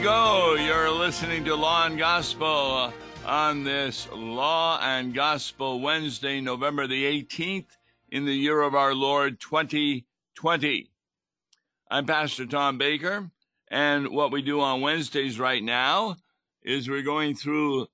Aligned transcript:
Go. 0.00 0.54
You're 0.54 0.90
listening 0.90 1.44
to 1.44 1.54
Law 1.54 1.86
and 1.86 1.98
Gospel 1.98 2.46
uh, 2.46 2.92
on 3.26 3.62
this 3.62 4.08
Law 4.10 4.80
and 4.82 5.14
Gospel 5.14 5.80
Wednesday, 5.80 6.40
November 6.40 6.86
the 6.86 7.04
18th, 7.04 7.66
in 8.10 8.24
the 8.24 8.34
year 8.34 8.62
of 8.62 8.74
our 8.74 8.94
Lord 8.94 9.38
2020. 9.38 10.90
I'm 11.90 12.06
Pastor 12.06 12.46
Tom 12.46 12.78
Baker, 12.78 13.30
and 13.68 14.08
what 14.08 14.32
we 14.32 14.40
do 14.40 14.60
on 14.60 14.80
Wednesdays 14.80 15.38
right 15.38 15.62
now 15.62 16.16
is 16.62 16.88
we're 16.88 17.02
going 17.02 17.36
through 17.36 17.86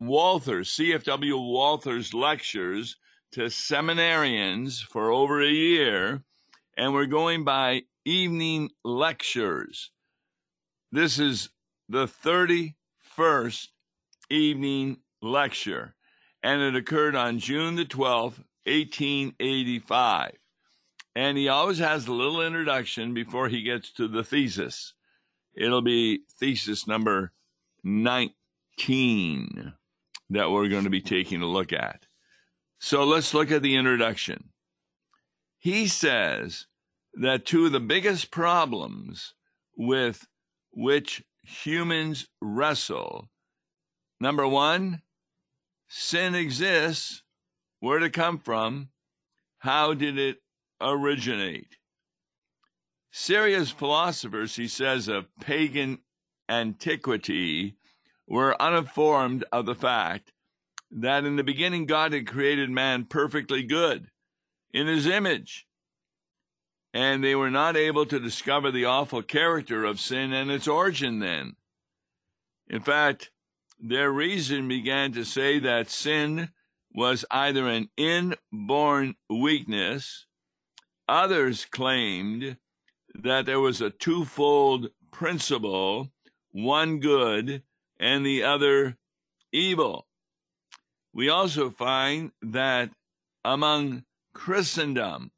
Walther, 0.00 0.60
CFW 0.60 1.36
Walther's 1.52 2.14
lectures 2.14 2.96
to 3.32 3.46
seminarians 3.46 4.82
for 4.82 5.10
over 5.10 5.42
a 5.42 5.50
year, 5.50 6.22
and 6.76 6.94
we're 6.94 7.06
going 7.06 7.44
by 7.44 7.82
evening 8.04 8.70
lectures. 8.84 9.90
This 10.94 11.18
is 11.18 11.48
the 11.88 12.06
31st 12.06 13.68
evening 14.28 14.98
lecture, 15.22 15.94
and 16.42 16.60
it 16.60 16.76
occurred 16.76 17.16
on 17.16 17.38
June 17.38 17.76
the 17.76 17.86
12th, 17.86 18.44
1885. 18.66 20.32
And 21.16 21.38
he 21.38 21.48
always 21.48 21.78
has 21.78 22.06
a 22.06 22.12
little 22.12 22.42
introduction 22.42 23.14
before 23.14 23.48
he 23.48 23.62
gets 23.62 23.90
to 23.92 24.06
the 24.06 24.22
thesis. 24.22 24.92
It'll 25.54 25.80
be 25.80 26.24
thesis 26.38 26.86
number 26.86 27.32
19 27.84 29.72
that 30.28 30.50
we're 30.50 30.68
going 30.68 30.84
to 30.84 30.90
be 30.90 31.00
taking 31.00 31.40
a 31.40 31.46
look 31.46 31.72
at. 31.72 32.04
So 32.80 33.04
let's 33.04 33.32
look 33.32 33.50
at 33.50 33.62
the 33.62 33.76
introduction. 33.76 34.50
He 35.58 35.86
says 35.86 36.66
that 37.14 37.46
two 37.46 37.64
of 37.64 37.72
the 37.72 37.80
biggest 37.80 38.30
problems 38.30 39.32
with 39.74 40.26
which 40.72 41.22
humans 41.42 42.28
wrestle. 42.40 43.28
Number 44.20 44.46
one, 44.46 45.02
sin 45.88 46.34
exists. 46.34 47.22
Where 47.80 47.98
did 47.98 48.06
it 48.06 48.12
come 48.12 48.38
from? 48.38 48.88
How 49.58 49.94
did 49.94 50.18
it 50.18 50.38
originate? 50.80 51.76
Serious 53.10 53.70
philosophers, 53.70 54.56
he 54.56 54.68
says, 54.68 55.08
of 55.08 55.26
pagan 55.40 55.98
antiquity 56.48 57.76
were 58.26 58.60
uninformed 58.60 59.44
of 59.52 59.66
the 59.66 59.74
fact 59.74 60.32
that 60.90 61.24
in 61.24 61.36
the 61.36 61.44
beginning 61.44 61.86
God 61.86 62.12
had 62.12 62.26
created 62.26 62.70
man 62.70 63.04
perfectly 63.04 63.62
good 63.62 64.08
in 64.72 64.86
his 64.86 65.06
image 65.06 65.66
and 66.92 67.24
they 67.24 67.34
were 67.34 67.50
not 67.50 67.76
able 67.76 68.06
to 68.06 68.20
discover 68.20 68.70
the 68.70 68.84
awful 68.84 69.22
character 69.22 69.84
of 69.84 70.00
sin 70.00 70.32
and 70.32 70.50
its 70.50 70.68
origin 70.68 71.20
then. 71.20 71.56
In 72.68 72.80
fact, 72.80 73.30
their 73.78 74.10
reason 74.10 74.68
began 74.68 75.12
to 75.12 75.24
say 75.24 75.58
that 75.58 75.90
sin 75.90 76.50
was 76.94 77.24
either 77.30 77.66
an 77.66 77.88
inborn 77.96 79.14
weakness, 79.28 80.26
others 81.08 81.64
claimed 81.64 82.56
that 83.14 83.46
there 83.46 83.60
was 83.60 83.80
a 83.80 83.90
twofold 83.90 84.88
principle, 85.10 86.12
one 86.50 87.00
good 87.00 87.62
and 87.98 88.24
the 88.24 88.42
other 88.42 88.96
evil. 89.52 90.06
We 91.14 91.28
also 91.28 91.70
find 91.70 92.32
that 92.42 92.90
among 93.44 94.04
Christendom, 94.34 95.30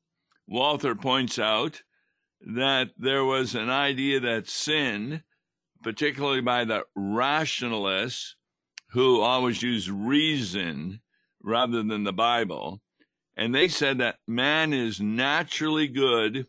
Walther 0.46 0.94
points 0.94 1.38
out 1.38 1.82
that 2.40 2.90
there 2.98 3.24
was 3.24 3.54
an 3.54 3.70
idea 3.70 4.20
that 4.20 4.48
sin, 4.48 5.22
particularly 5.82 6.42
by 6.42 6.64
the 6.64 6.84
rationalists 6.94 8.36
who 8.90 9.20
always 9.20 9.62
use 9.62 9.90
reason 9.90 11.00
rather 11.42 11.82
than 11.82 12.04
the 12.04 12.12
Bible, 12.12 12.80
and 13.36 13.54
they 13.54 13.68
said 13.68 13.98
that 13.98 14.18
man 14.26 14.72
is 14.72 15.00
naturally 15.00 15.88
good 15.88 16.46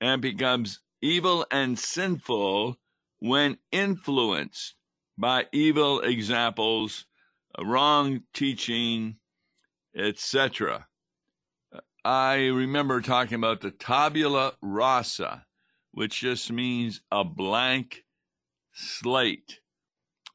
and 0.00 0.22
becomes 0.22 0.80
evil 1.02 1.46
and 1.50 1.78
sinful 1.78 2.78
when 3.18 3.58
influenced 3.72 4.74
by 5.18 5.46
evil 5.52 6.00
examples, 6.00 7.06
wrong 7.58 8.22
teaching, 8.32 9.16
etc. 9.96 10.86
I 12.04 12.46
remember 12.46 13.02
talking 13.02 13.34
about 13.34 13.60
the 13.60 13.70
tabula 13.70 14.54
rasa, 14.62 15.44
which 15.92 16.20
just 16.20 16.50
means 16.50 17.02
a 17.12 17.24
blank 17.24 18.04
slate, 18.72 19.60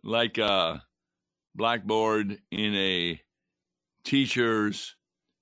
like 0.04 0.38
a 0.38 0.84
blackboard 1.56 2.40
in 2.52 2.76
a 2.76 3.22
teacher's 4.04 4.96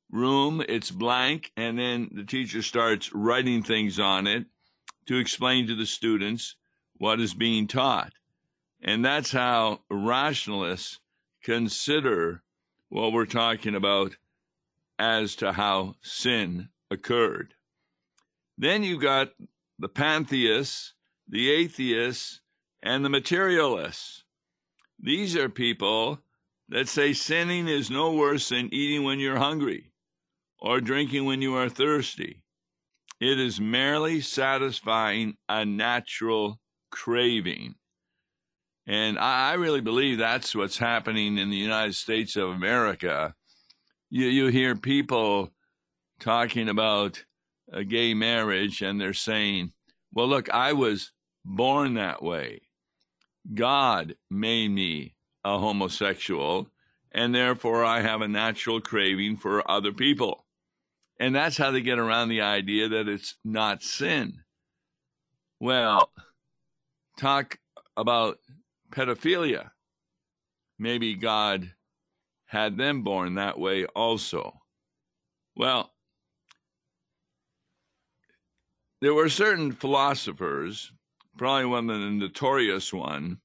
room. 0.09 0.63
It's 0.69 0.91
blank, 0.91 1.51
and 1.57 1.77
then 1.77 2.09
the 2.13 2.23
teacher 2.23 2.61
starts 2.61 3.13
writing 3.13 3.61
things 3.61 3.99
on 3.99 4.25
it 4.25 4.45
to 5.07 5.17
explain 5.17 5.67
to 5.67 5.75
the 5.75 5.85
students 5.85 6.55
what 6.97 7.19
is 7.19 7.33
being 7.33 7.67
taught. 7.67 8.13
And 8.81 9.03
that's 9.03 9.31
how 9.31 9.81
rationalists 9.89 10.99
consider 11.43 12.43
what 12.87 13.11
we're 13.11 13.25
talking 13.25 13.75
about 13.75 14.15
as 15.03 15.35
to 15.35 15.51
how 15.51 15.93
sin 16.01 16.69
occurred. 16.89 17.53
Then 18.57 18.83
you 18.83 18.97
got 18.97 19.31
the 19.77 19.89
pantheists, 19.89 20.93
the 21.27 21.51
atheists, 21.51 22.39
and 22.81 23.03
the 23.03 23.09
materialists. 23.09 24.23
These 24.97 25.35
are 25.35 25.49
people 25.49 26.19
that 26.69 26.87
say 26.87 27.11
sinning 27.11 27.67
is 27.67 27.91
no 27.91 28.13
worse 28.13 28.47
than 28.47 28.73
eating 28.73 29.03
when 29.03 29.19
you're 29.19 29.39
hungry 29.39 29.91
or 30.57 30.79
drinking 30.79 31.25
when 31.25 31.41
you 31.41 31.53
are 31.55 31.67
thirsty. 31.67 32.41
It 33.19 33.37
is 33.37 33.59
merely 33.59 34.21
satisfying 34.21 35.35
a 35.49 35.65
natural 35.65 36.61
craving. 36.91 37.75
And 38.87 39.19
I, 39.19 39.53
really 39.55 39.81
believe 39.81 40.17
that's 40.17 40.55
what's 40.55 40.77
happening 40.77 41.37
in 41.37 41.49
the 41.49 41.57
United 41.57 41.95
States 41.95 42.37
of 42.37 42.49
America 42.49 43.35
you 44.13 44.27
you 44.27 44.47
hear 44.47 44.75
people 44.75 45.49
talking 46.19 46.69
about 46.69 47.25
a 47.71 47.83
gay 47.83 48.13
marriage 48.13 48.83
and 48.83 49.01
they're 49.01 49.11
saying, 49.11 49.73
"Well, 50.11 50.27
look, 50.27 50.51
I 50.51 50.73
was 50.73 51.11
born 51.43 51.95
that 51.95 52.21
way. 52.21 52.61
God 53.51 54.15
made 54.29 54.69
me 54.69 55.15
a 55.43 55.57
homosexual, 55.57 56.69
and 57.11 57.33
therefore 57.33 57.83
I 57.83 58.01
have 58.01 58.21
a 58.21 58.27
natural 58.27 58.79
craving 58.79 59.37
for 59.37 59.69
other 59.69 59.91
people." 59.91 60.45
And 61.19 61.33
that's 61.33 61.57
how 61.57 61.71
they 61.71 61.81
get 61.81 61.97
around 61.97 62.29
the 62.29 62.41
idea 62.41 62.89
that 62.89 63.07
it's 63.07 63.35
not 63.43 63.81
sin. 63.81 64.43
Well, 65.59 66.11
talk 67.17 67.57
about 67.97 68.37
pedophilia. 68.91 69.71
Maybe 70.77 71.15
God 71.15 71.73
had 72.53 72.77
them 72.77 73.01
born 73.03 73.33
that 73.33 73.59
way 73.59 73.85
also. 73.87 74.61
Well, 75.55 75.91
there 79.01 79.13
were 79.13 79.27
certain 79.27 79.71
philosophers, 79.71 80.91
probably 81.37 81.65
one 81.65 81.89
of 81.89 81.99
the 81.99 82.09
notorious 82.11 82.93
one 82.93 83.39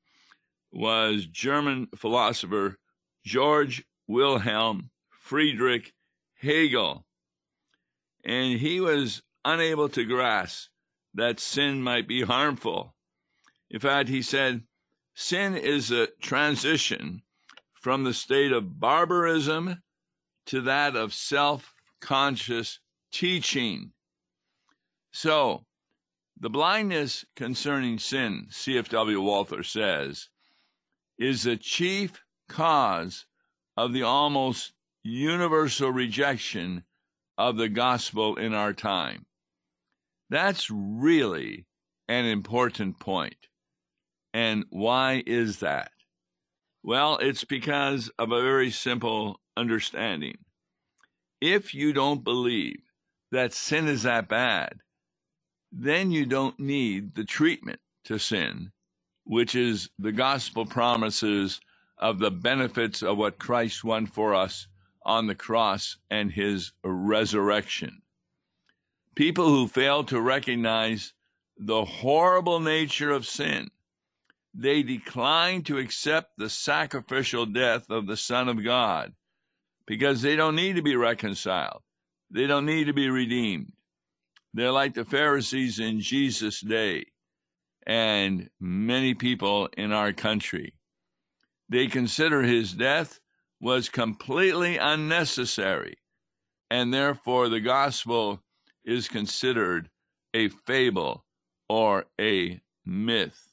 was 0.70 1.26
German 1.26 1.88
philosopher 1.96 2.76
George 3.24 3.82
Wilhelm 4.06 4.90
Friedrich 5.10 5.94
Hegel. 6.34 7.06
And 8.24 8.60
he 8.60 8.80
was 8.80 9.22
unable 9.44 9.88
to 9.88 10.04
grasp 10.04 10.68
that 11.14 11.40
sin 11.40 11.82
might 11.82 12.06
be 12.06 12.22
harmful. 12.22 12.94
In 13.70 13.80
fact, 13.80 14.10
he 14.10 14.20
said, 14.20 14.64
sin 15.14 15.56
is 15.56 15.90
a 15.90 16.08
transition 16.20 17.22
from 17.80 18.04
the 18.04 18.14
state 18.14 18.52
of 18.52 18.80
barbarism 18.80 19.82
to 20.46 20.60
that 20.62 20.96
of 20.96 21.14
self 21.14 21.74
conscious 22.00 22.80
teaching. 23.12 23.92
So, 25.12 25.64
the 26.38 26.50
blindness 26.50 27.24
concerning 27.34 27.98
sin, 27.98 28.46
CFW 28.50 29.22
Walther 29.22 29.62
says, 29.62 30.28
is 31.18 31.42
the 31.42 31.56
chief 31.56 32.22
cause 32.48 33.26
of 33.76 33.92
the 33.92 34.02
almost 34.02 34.72
universal 35.02 35.90
rejection 35.90 36.84
of 37.36 37.56
the 37.56 37.68
gospel 37.68 38.36
in 38.36 38.54
our 38.54 38.72
time. 38.72 39.26
That's 40.30 40.70
really 40.70 41.66
an 42.08 42.24
important 42.26 42.98
point. 42.98 43.48
And 44.34 44.64
why 44.70 45.22
is 45.26 45.60
that? 45.60 45.90
Well, 46.88 47.18
it's 47.18 47.44
because 47.44 48.10
of 48.18 48.32
a 48.32 48.40
very 48.40 48.70
simple 48.70 49.40
understanding. 49.58 50.38
If 51.38 51.74
you 51.74 51.92
don't 51.92 52.24
believe 52.24 52.80
that 53.30 53.52
sin 53.52 53.88
is 53.88 54.04
that 54.04 54.26
bad, 54.26 54.78
then 55.70 56.10
you 56.10 56.24
don't 56.24 56.58
need 56.58 57.14
the 57.14 57.24
treatment 57.24 57.80
to 58.04 58.18
sin, 58.18 58.72
which 59.24 59.54
is 59.54 59.90
the 59.98 60.12
gospel 60.12 60.64
promises 60.64 61.60
of 61.98 62.20
the 62.20 62.30
benefits 62.30 63.02
of 63.02 63.18
what 63.18 63.38
Christ 63.38 63.84
won 63.84 64.06
for 64.06 64.34
us 64.34 64.66
on 65.04 65.26
the 65.26 65.34
cross 65.34 65.98
and 66.08 66.32
his 66.32 66.72
resurrection. 66.82 68.00
People 69.14 69.50
who 69.50 69.68
fail 69.68 70.04
to 70.04 70.22
recognize 70.22 71.12
the 71.58 71.84
horrible 71.84 72.60
nature 72.60 73.10
of 73.10 73.26
sin, 73.26 73.68
they 74.58 74.82
decline 74.82 75.62
to 75.62 75.78
accept 75.78 76.32
the 76.36 76.50
sacrificial 76.50 77.46
death 77.46 77.88
of 77.90 78.08
the 78.08 78.16
Son 78.16 78.48
of 78.48 78.64
God 78.64 79.12
because 79.86 80.20
they 80.20 80.34
don't 80.34 80.56
need 80.56 80.74
to 80.74 80.82
be 80.82 80.96
reconciled. 80.96 81.82
They 82.32 82.48
don't 82.48 82.66
need 82.66 82.88
to 82.88 82.92
be 82.92 83.08
redeemed. 83.08 83.72
They're 84.52 84.72
like 84.72 84.94
the 84.94 85.04
Pharisees 85.04 85.78
in 85.78 86.00
Jesus' 86.00 86.60
day 86.60 87.06
and 87.86 88.50
many 88.58 89.14
people 89.14 89.68
in 89.76 89.92
our 89.92 90.12
country. 90.12 90.74
They 91.68 91.86
consider 91.86 92.42
his 92.42 92.72
death 92.72 93.20
was 93.60 93.88
completely 93.88 94.76
unnecessary, 94.76 95.98
and 96.68 96.92
therefore 96.92 97.48
the 97.48 97.60
gospel 97.60 98.42
is 98.84 99.08
considered 99.08 99.88
a 100.34 100.48
fable 100.48 101.24
or 101.68 102.06
a 102.20 102.60
myth. 102.84 103.47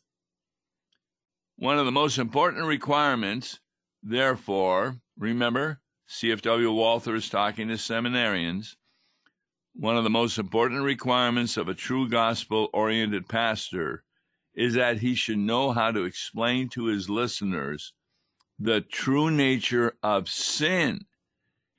One 1.57 1.79
of 1.79 1.85
the 1.85 1.91
most 1.91 2.17
important 2.17 2.65
requirements, 2.65 3.61
therefore, 4.03 4.99
remember, 5.17 5.79
CFW 6.09 6.75
Walther 6.75 7.15
is 7.15 7.29
talking 7.29 7.69
to 7.69 7.75
seminarians. 7.75 8.75
One 9.73 9.95
of 9.95 10.03
the 10.03 10.09
most 10.09 10.37
important 10.37 10.83
requirements 10.83 11.55
of 11.55 11.69
a 11.69 11.73
true 11.73 12.09
gospel 12.09 12.69
oriented 12.73 13.29
pastor 13.29 14.03
is 14.53 14.73
that 14.73 14.99
he 14.99 15.15
should 15.15 15.37
know 15.37 15.71
how 15.71 15.91
to 15.91 16.03
explain 16.03 16.67
to 16.69 16.85
his 16.85 17.09
listeners 17.09 17.93
the 18.59 18.81
true 18.81 19.31
nature 19.31 19.95
of 20.03 20.27
sin 20.27 21.05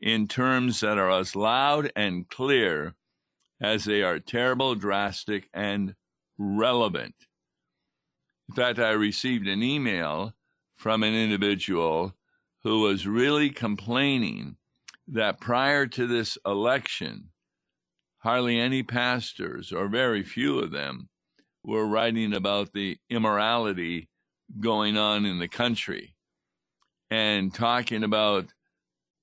in 0.00 0.26
terms 0.26 0.80
that 0.80 0.96
are 0.96 1.10
as 1.10 1.36
loud 1.36 1.92
and 1.94 2.28
clear 2.30 2.94
as 3.60 3.84
they 3.84 4.02
are 4.02 4.20
terrible, 4.20 4.74
drastic, 4.74 5.50
and 5.52 5.94
relevant. 6.38 7.25
In 8.48 8.54
fact, 8.54 8.78
I 8.78 8.90
received 8.90 9.48
an 9.48 9.62
email 9.62 10.32
from 10.76 11.02
an 11.02 11.14
individual 11.14 12.14
who 12.62 12.80
was 12.80 13.06
really 13.06 13.50
complaining 13.50 14.56
that 15.08 15.40
prior 15.40 15.86
to 15.86 16.06
this 16.06 16.36
election, 16.44 17.30
hardly 18.18 18.58
any 18.58 18.82
pastors, 18.82 19.72
or 19.72 19.88
very 19.88 20.22
few 20.22 20.58
of 20.58 20.70
them, 20.70 21.08
were 21.62 21.86
writing 21.86 22.34
about 22.34 22.72
the 22.72 22.98
immorality 23.10 24.08
going 24.60 24.96
on 24.96 25.26
in 25.26 25.38
the 25.38 25.48
country 25.48 26.14
and 27.10 27.52
talking 27.52 28.04
about 28.04 28.46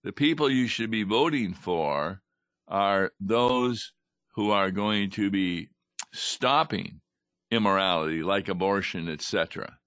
the 0.04 0.12
people 0.12 0.50
you 0.50 0.68
should 0.68 0.92
be 0.92 1.04
voting 1.04 1.54
for 1.54 2.22
are 2.68 3.12
those 3.20 3.94
who 4.36 4.52
are 4.52 4.72
going 4.72 5.10
to 5.10 5.30
be 5.30 5.70
stopping 6.14 7.00
immorality 7.53 8.23
like 8.23 8.47
abortion, 8.47 9.09
etc. 9.09 9.77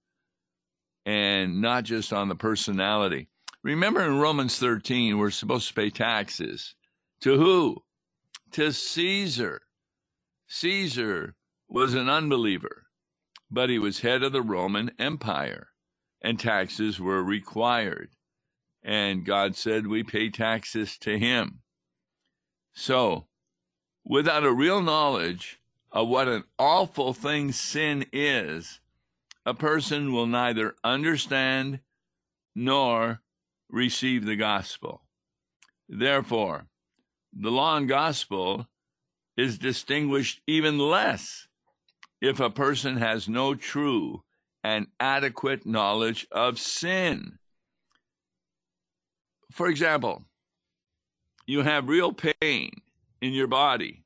And 1.05 1.61
not 1.61 1.85
just 1.85 2.13
on 2.13 2.29
the 2.29 2.35
personality. 2.35 3.29
Remember 3.63 4.03
in 4.03 4.19
Romans 4.19 4.59
13, 4.59 5.19
we're 5.19 5.31
supposed 5.31 5.69
to 5.69 5.75
pay 5.75 5.91
taxes. 5.91 6.75
To 7.21 7.37
who? 7.37 7.83
To 8.53 8.73
Caesar. 8.73 9.63
Caesar 10.49 11.35
was 11.69 11.95
an 11.95 12.09
unbeliever, 12.09 12.87
but 13.51 13.71
he 13.71 13.79
was 13.79 14.01
head 14.01 14.23
of 14.23 14.33
the 14.33 14.43
Roman 14.43 14.93
Empire 14.99 15.69
and 16.27 16.41
taxes 16.41 16.99
were 16.99 17.23
required. 17.23 18.11
And 18.83 19.25
God 19.25 19.57
said 19.57 19.87
we 19.87 20.03
pay 20.03 20.29
taxes 20.29 20.99
to 20.99 21.19
him. 21.19 21.61
So, 22.75 23.27
without 24.05 24.45
a 24.45 24.53
real 24.53 24.83
knowledge 24.83 25.61
of 25.93 26.09
what 26.09 26.29
an 26.29 26.45
awful 26.59 27.13
thing 27.13 27.53
sin 27.53 28.07
is, 28.13 28.81
a 29.45 29.55
person 29.55 30.13
will 30.13 30.27
neither 30.27 30.75
understand 30.83 31.81
nor 32.55 33.21
receive 33.69 34.25
the 34.25 34.37
gospel. 34.37 35.03
Therefore, 35.89 36.67
the 37.33 37.51
law 37.51 37.77
and 37.77 37.89
gospel 37.89 38.67
is 39.37 39.59
distinguished 39.59 40.41
even 40.47 40.79
less 40.79 41.47
if 42.21 42.41
a 42.41 42.51
person 42.51 42.97
has 42.97 43.29
no 43.29 43.55
true 43.55 44.23
and 44.65 44.87
adequate 44.99 45.67
knowledge 45.67 46.27
of 46.33 46.59
sin. 46.59 47.39
For 49.53 49.69
example, 49.69 50.25
you 51.47 51.63
have 51.63 51.89
real 51.89 52.13
pain 52.13 52.73
in 53.21 53.33
your 53.33 53.47
body, 53.47 54.03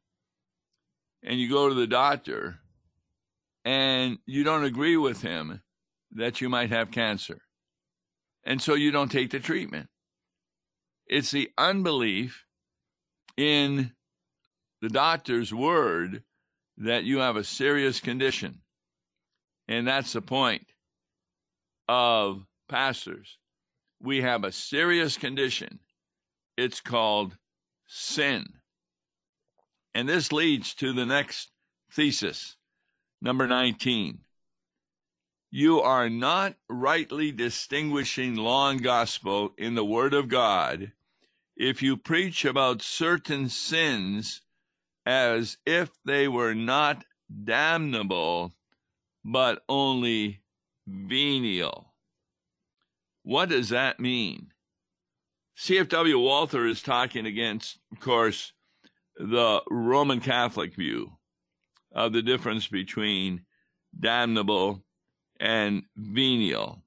and 1.22 1.38
you 1.38 1.48
go 1.48 1.68
to 1.68 1.74
the 1.74 1.86
doctor, 1.86 2.60
and 3.64 4.18
you 4.26 4.44
don't 4.44 4.64
agree 4.64 4.96
with 4.96 5.22
him 5.22 5.60
that 6.12 6.40
you 6.40 6.48
might 6.48 6.70
have 6.70 6.90
cancer. 6.90 7.42
And 8.44 8.60
so 8.60 8.74
you 8.74 8.90
don't 8.90 9.12
take 9.12 9.30
the 9.30 9.40
treatment. 9.40 9.88
It's 11.06 11.30
the 11.30 11.50
unbelief 11.58 12.46
in 13.36 13.92
the 14.80 14.88
doctor's 14.88 15.52
word 15.52 16.22
that 16.78 17.04
you 17.04 17.18
have 17.18 17.36
a 17.36 17.44
serious 17.44 18.00
condition. 18.00 18.62
And 19.68 19.86
that's 19.86 20.14
the 20.14 20.22
point 20.22 20.66
of 21.86 22.46
pastors. 22.68 23.38
We 24.00 24.22
have 24.22 24.44
a 24.44 24.52
serious 24.52 25.18
condition. 25.18 25.80
It's 26.56 26.80
called 26.80 27.36
sin. 27.86 28.46
And 29.94 30.08
this 30.08 30.32
leads 30.32 30.74
to 30.74 30.92
the 30.92 31.06
next 31.06 31.50
thesis, 31.90 32.56
number 33.20 33.46
19. 33.46 34.20
You 35.50 35.80
are 35.80 36.08
not 36.08 36.54
rightly 36.68 37.32
distinguishing 37.32 38.36
law 38.36 38.70
and 38.70 38.82
gospel 38.82 39.52
in 39.58 39.74
the 39.74 39.84
Word 39.84 40.14
of 40.14 40.28
God 40.28 40.92
if 41.56 41.82
you 41.82 41.96
preach 41.96 42.44
about 42.44 42.82
certain 42.82 43.48
sins 43.48 44.42
as 45.04 45.58
if 45.66 45.90
they 46.04 46.28
were 46.28 46.54
not 46.54 47.04
damnable 47.44 48.52
but 49.24 49.62
only 49.68 50.40
venial. 50.86 51.92
What 53.22 53.50
does 53.50 53.68
that 53.68 54.00
mean? 54.00 54.52
CFW 55.58 56.22
Walther 56.22 56.66
is 56.66 56.80
talking 56.80 57.26
against, 57.26 57.78
of 57.92 58.00
course, 58.00 58.52
the 59.20 59.62
Roman 59.70 60.20
Catholic 60.20 60.74
view 60.74 61.12
of 61.92 62.12
the 62.12 62.22
difference 62.22 62.66
between 62.66 63.42
damnable 63.98 64.82
and 65.38 65.82
venial. 65.94 66.82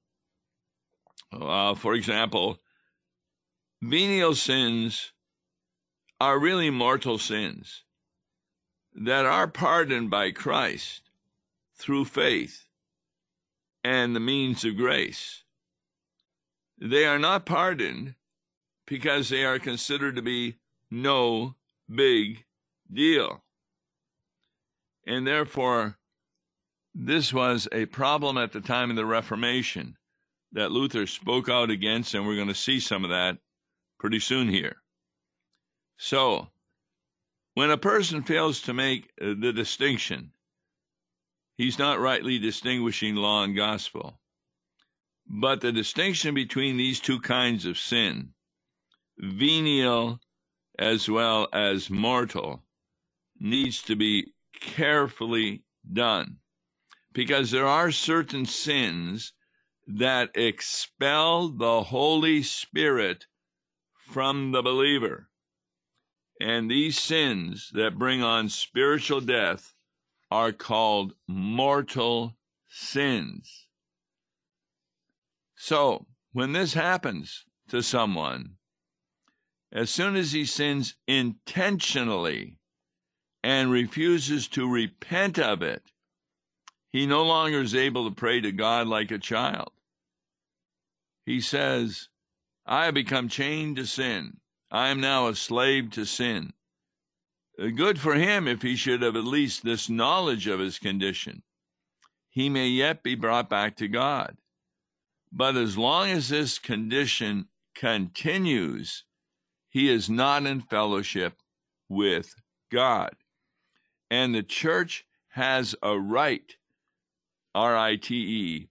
Uh, 1.32 1.74
for 1.74 1.94
example, 1.94 2.58
venial 3.80 4.34
sins 4.34 5.12
are 6.20 6.38
really 6.38 6.70
mortal 6.70 7.18
sins 7.18 7.84
that 8.94 9.26
are 9.26 9.48
pardoned 9.48 10.10
by 10.10 10.30
Christ 10.32 11.02
through 11.76 12.04
faith 12.04 12.66
and 13.84 14.14
the 14.14 14.20
means 14.20 14.64
of 14.64 14.76
grace. 14.76 15.44
They 16.80 17.04
are 17.04 17.18
not 17.18 17.46
pardoned 17.46 18.14
because 18.86 19.28
they 19.28 19.44
are 19.44 19.58
considered 19.58 20.16
to 20.16 20.22
be 20.22 20.56
no 20.90 21.54
big 21.92 22.44
deal. 22.92 23.42
And 25.06 25.26
therefore, 25.26 25.98
this 26.94 27.32
was 27.32 27.68
a 27.72 27.86
problem 27.86 28.38
at 28.38 28.52
the 28.52 28.60
time 28.60 28.90
of 28.90 28.96
the 28.96 29.06
Reformation 29.06 29.96
that 30.52 30.70
Luther 30.70 31.06
spoke 31.06 31.48
out 31.48 31.70
against, 31.70 32.14
and 32.14 32.26
we're 32.26 32.36
going 32.36 32.48
to 32.48 32.54
see 32.54 32.80
some 32.80 33.04
of 33.04 33.10
that 33.10 33.38
pretty 33.98 34.20
soon 34.20 34.48
here. 34.48 34.76
So, 35.96 36.48
when 37.54 37.70
a 37.70 37.76
person 37.76 38.22
fails 38.22 38.60
to 38.62 38.72
make 38.72 39.10
uh, 39.20 39.34
the 39.38 39.52
distinction 39.52 40.32
he's 41.56 41.78
not 41.78 42.00
rightly 42.00 42.38
distinguishing 42.38 43.14
law 43.14 43.44
and 43.44 43.56
gospel. 43.56 44.20
But 45.26 45.60
the 45.60 45.72
distinction 45.72 46.34
between 46.34 46.76
these 46.76 47.00
two 47.00 47.20
kinds 47.20 47.64
of 47.64 47.78
sin, 47.78 48.30
venial 49.18 50.20
as 50.78 51.08
well 51.08 51.48
as 51.52 51.90
mortal, 51.90 52.62
needs 53.38 53.82
to 53.82 53.96
be 53.96 54.32
carefully 54.60 55.62
done 55.92 56.38
because 57.12 57.50
there 57.50 57.66
are 57.66 57.90
certain 57.90 58.44
sins 58.44 59.32
that 59.86 60.30
expel 60.34 61.48
the 61.48 61.84
Holy 61.84 62.42
Spirit 62.42 63.26
from 63.94 64.52
the 64.52 64.62
believer. 64.62 65.28
And 66.40 66.70
these 66.70 66.98
sins 66.98 67.70
that 67.74 67.98
bring 67.98 68.22
on 68.22 68.48
spiritual 68.48 69.20
death 69.20 69.74
are 70.30 70.52
called 70.52 71.14
mortal 71.28 72.36
sins. 72.68 73.68
So, 75.54 76.06
when 76.32 76.52
this 76.52 76.74
happens 76.74 77.44
to 77.68 77.82
someone, 77.82 78.56
as 79.74 79.90
soon 79.90 80.14
as 80.14 80.32
he 80.32 80.44
sins 80.44 80.94
intentionally 81.08 82.58
and 83.42 83.70
refuses 83.70 84.46
to 84.48 84.70
repent 84.70 85.38
of 85.38 85.62
it, 85.62 85.82
he 86.90 87.06
no 87.06 87.24
longer 87.24 87.60
is 87.60 87.74
able 87.74 88.08
to 88.08 88.14
pray 88.14 88.40
to 88.40 88.52
God 88.52 88.86
like 88.86 89.10
a 89.10 89.18
child. 89.18 89.72
He 91.26 91.40
says, 91.40 92.08
I 92.64 92.84
have 92.84 92.94
become 92.94 93.28
chained 93.28 93.76
to 93.76 93.86
sin. 93.86 94.38
I 94.70 94.88
am 94.88 95.00
now 95.00 95.26
a 95.26 95.34
slave 95.34 95.90
to 95.92 96.04
sin. 96.06 96.52
Uh, 97.58 97.66
good 97.66 97.98
for 97.98 98.14
him 98.14 98.46
if 98.46 98.62
he 98.62 98.76
should 98.76 99.02
have 99.02 99.16
at 99.16 99.24
least 99.24 99.64
this 99.64 99.90
knowledge 99.90 100.46
of 100.46 100.60
his 100.60 100.78
condition. 100.78 101.42
He 102.28 102.48
may 102.48 102.68
yet 102.68 103.02
be 103.02 103.14
brought 103.14 103.48
back 103.50 103.76
to 103.76 103.88
God. 103.88 104.36
But 105.32 105.56
as 105.56 105.76
long 105.76 106.10
as 106.10 106.28
this 106.28 106.58
condition 106.58 107.48
continues, 107.74 109.04
he 109.74 109.90
is 109.90 110.08
not 110.08 110.46
in 110.46 110.60
fellowship 110.60 111.34
with 111.88 112.32
God. 112.70 113.12
And 114.08 114.32
the 114.32 114.44
church 114.44 115.04
has 115.30 115.74
a 115.82 115.98
right, 115.98 116.54
R 117.56 117.76
I 117.76 117.96
T 117.96 118.14
E, 118.14 118.68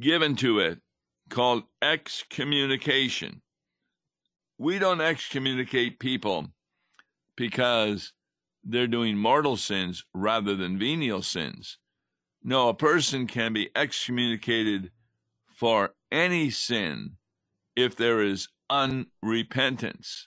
given 0.00 0.34
to 0.36 0.58
it 0.58 0.80
called 1.30 1.62
excommunication. 1.80 3.42
We 4.58 4.80
don't 4.80 5.00
excommunicate 5.00 6.00
people 6.00 6.48
because 7.36 8.12
they're 8.64 8.88
doing 8.88 9.16
mortal 9.16 9.56
sins 9.56 10.04
rather 10.14 10.56
than 10.56 10.80
venial 10.80 11.22
sins. 11.22 11.78
No, 12.42 12.70
a 12.70 12.74
person 12.74 13.28
can 13.28 13.52
be 13.52 13.70
excommunicated 13.76 14.90
for 15.46 15.94
any 16.10 16.50
sin 16.50 17.18
if 17.76 17.94
there 17.94 18.20
is 18.20 18.48
unrepentance, 18.70 20.26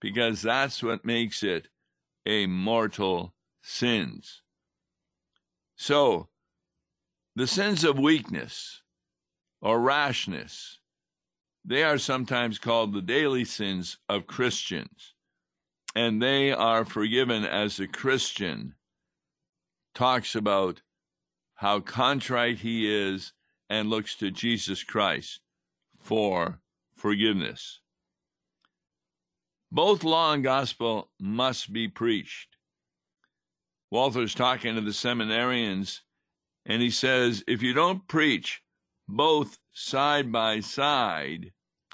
because 0.00 0.42
that's 0.42 0.82
what 0.82 1.04
makes 1.04 1.42
it 1.42 1.68
a 2.26 2.46
mortal 2.46 3.34
sins. 3.62 4.42
So, 5.76 6.28
the 7.36 7.46
sins 7.46 7.84
of 7.84 7.98
weakness 7.98 8.82
or 9.60 9.80
rashness, 9.80 10.78
they 11.64 11.84
are 11.84 11.98
sometimes 11.98 12.58
called 12.58 12.92
the 12.92 13.02
daily 13.02 13.44
sins 13.44 13.98
of 14.08 14.26
Christians 14.26 15.14
and 15.98 16.22
they 16.22 16.52
are 16.52 16.84
forgiven 16.84 17.44
as 17.44 17.80
a 17.80 17.88
Christian 17.88 18.74
talks 19.94 20.36
about 20.36 20.80
how 21.56 21.80
contrite 21.80 22.58
he 22.58 22.88
is 22.88 23.32
and 23.68 23.90
looks 23.90 24.14
to 24.14 24.30
Jesus 24.30 24.84
Christ 24.84 25.40
for 25.98 26.60
forgiveness. 26.98 27.80
Both 29.70 30.04
law 30.04 30.32
and 30.32 30.42
gospel 30.42 31.10
must 31.20 31.72
be 31.72 31.88
preached. 31.88 32.56
Walther's 33.90 34.34
talking 34.34 34.74
to 34.74 34.80
the 34.80 34.90
seminarians, 34.90 36.00
and 36.66 36.82
he 36.82 36.90
says, 36.90 37.44
if 37.46 37.62
you 37.62 37.72
don't 37.72 38.06
preach 38.08 38.62
both 39.08 39.58
side 39.72 40.30
by 40.30 40.60
side, 40.60 41.52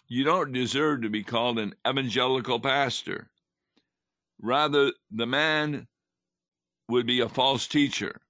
you 0.09 0.25
don't 0.25 0.53
deserve 0.53 1.03
to 1.03 1.09
be 1.09 1.23
called 1.23 1.59
an 1.59 1.75
evangelical 1.89 2.61
pastor. 2.61 3.31
Rather, 4.41 4.93
the 5.11 5.27
man 5.27 5.87
would 6.89 7.07
be 7.07 7.21
a 7.21 7.29
false 7.29 7.67
teacher. 7.67 8.21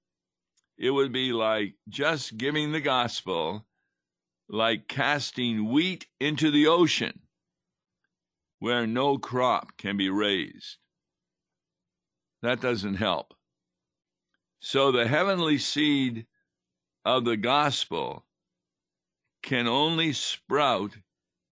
It 0.79 0.91
would 0.91 1.13
be 1.13 1.33
like 1.33 1.75
just 1.89 2.37
giving 2.37 2.73
the 2.73 2.81
gospel, 2.81 3.65
like 4.49 4.89
casting 4.89 5.71
wheat 5.71 6.07
into 6.21 6.51
the 6.51 6.67
ocean 6.67 7.21
where 8.59 8.87
no 8.87 9.19
crop 9.19 9.77
can 9.77 9.97
be 9.97 10.09
raised. 10.09 10.79
That 12.43 12.61
doesn't 12.61 12.97
help. 12.97 13.35
So 14.61 14.91
the 14.91 15.07
heavenly 15.07 15.59
seed 15.59 16.27
of 17.05 17.25
the 17.25 17.37
gospel 17.37 18.25
can 19.43 19.67
only 19.67 20.13
sprout 20.13 20.97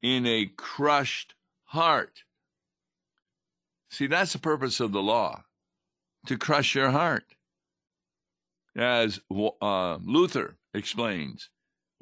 in 0.00 0.26
a 0.26 0.46
crushed 0.56 1.34
heart. 1.64 2.24
See, 3.90 4.06
that's 4.06 4.32
the 4.32 4.38
purpose 4.38 4.80
of 4.80 4.92
the 4.92 5.02
law 5.02 5.44
to 6.26 6.38
crush 6.38 6.74
your 6.74 6.90
heart. 6.90 7.24
As 8.74 9.20
uh, 9.30 9.98
Luther 10.02 10.56
explains, 10.72 11.50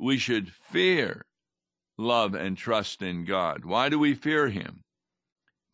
we 0.00 0.16
should 0.16 0.52
fear, 0.52 1.26
love, 1.98 2.34
and 2.34 2.56
trust 2.56 3.02
in 3.02 3.24
God. 3.24 3.64
Why 3.64 3.88
do 3.88 3.98
we 3.98 4.14
fear 4.14 4.48
Him? 4.48 4.82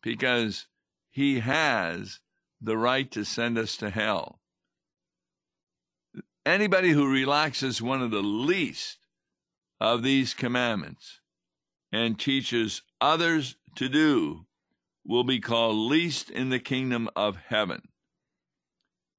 Because 0.03 0.67
He 1.09 1.39
has 1.39 2.19
the 2.61 2.77
right 2.77 3.09
to 3.11 3.23
send 3.23 3.57
us 3.57 3.77
to 3.77 3.89
hell. 3.89 4.39
Anybody 6.45 6.91
who 6.91 7.11
relaxes 7.11 7.81
one 7.81 8.01
of 8.01 8.11
the 8.11 8.21
least 8.21 8.99
of 9.79 10.03
these 10.03 10.33
commandments 10.33 11.21
and 11.91 12.19
teaches 12.19 12.81
others 12.99 13.55
to 13.75 13.89
do 13.89 14.45
will 15.05 15.23
be 15.23 15.39
called 15.39 15.75
least 15.75 16.29
in 16.29 16.49
the 16.49 16.59
kingdom 16.59 17.09
of 17.15 17.37
heaven. 17.47 17.81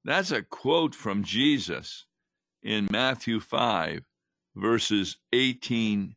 That's 0.05 0.31
a 0.31 0.43
quote 0.43 0.95
from 0.95 1.23
Jesus 1.23 2.07
in 2.63 2.89
Matthew 2.91 3.41
5, 3.41 4.08
verses 4.59 5.17
18 5.33 6.15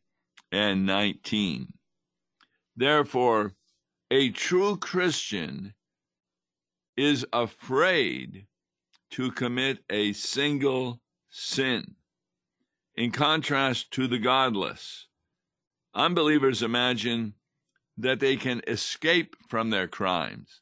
and 0.50 0.86
19. 0.86 1.72
Therefore, 2.76 3.54
a 4.10 4.30
true 4.30 4.76
Christian 4.76 5.74
is 6.96 7.24
afraid 7.32 8.46
to 9.10 9.30
commit 9.30 9.78
a 9.88 10.12
single 10.12 11.00
sin. 11.30 11.94
In 12.94 13.10
contrast 13.10 13.90
to 13.92 14.06
the 14.06 14.18
godless, 14.18 15.06
unbelievers 15.94 16.62
imagine 16.62 17.34
that 17.96 18.20
they 18.20 18.36
can 18.36 18.60
escape 18.66 19.36
from 19.48 19.70
their 19.70 19.88
crimes. 19.88 20.60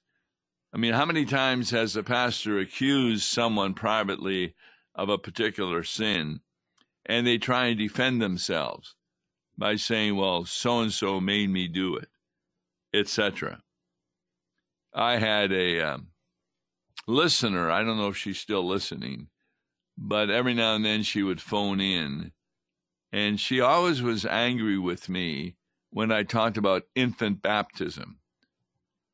I 0.72 0.78
mean, 0.78 0.92
how 0.92 1.04
many 1.04 1.24
times 1.24 1.70
has 1.70 1.96
a 1.96 2.02
pastor 2.02 2.58
accused 2.58 3.24
someone 3.24 3.74
privately 3.74 4.54
of 4.94 5.08
a 5.08 5.18
particular 5.18 5.82
sin 5.82 6.40
and 7.10 7.26
they 7.26 7.38
try 7.38 7.66
and 7.66 7.76
defend 7.76 8.22
themselves 8.22 8.94
by 9.58 9.74
saying, 9.74 10.14
well, 10.14 10.44
so 10.44 10.78
and 10.78 10.92
so 10.92 11.20
made 11.20 11.50
me 11.50 11.66
do 11.66 11.96
it, 11.96 12.08
etc. 12.94 13.60
I 14.94 15.16
had 15.16 15.50
a 15.50 15.80
um, 15.80 16.10
listener, 17.08 17.68
I 17.68 17.82
don't 17.82 17.98
know 17.98 18.06
if 18.06 18.16
she's 18.16 18.38
still 18.38 18.64
listening, 18.64 19.26
but 19.98 20.30
every 20.30 20.54
now 20.54 20.76
and 20.76 20.84
then 20.84 21.02
she 21.02 21.24
would 21.24 21.40
phone 21.40 21.80
in 21.80 22.30
and 23.12 23.40
she 23.40 23.60
always 23.60 24.00
was 24.00 24.24
angry 24.24 24.78
with 24.78 25.08
me 25.08 25.56
when 25.90 26.12
I 26.12 26.22
talked 26.22 26.56
about 26.56 26.84
infant 26.94 27.42
baptism. 27.42 28.20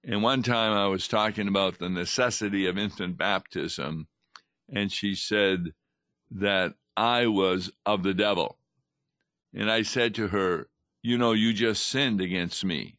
And 0.05 0.23
one 0.23 0.43
time 0.43 0.75
I 0.75 0.87
was 0.89 1.09
talking 1.09 1.49
about 1.49 1.79
the 1.79 1.89
necessity 1.89 2.67
of 2.67 2.77
infant 2.77 3.17
baptism, 3.17 4.09
and 4.69 4.93
she 4.93 5.15
said 5.15 5.73
that 6.31 6.75
I 6.97 7.27
was 7.27 7.71
of 7.85 8.03
the 8.03 8.15
devil. 8.15 8.59
And 9.55 9.71
I 9.71 9.83
said 9.83 10.15
to 10.17 10.29
her, 10.29 10.69
You 11.03 11.19
know, 11.19 11.33
you 11.33 11.53
just 11.53 11.87
sinned 11.87 12.21
against 12.21 12.65
me. 12.65 12.99